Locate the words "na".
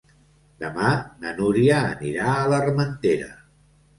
1.25-1.33